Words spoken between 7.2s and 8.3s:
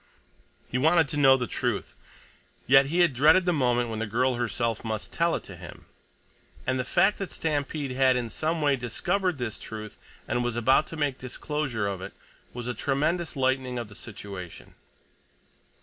Stampede had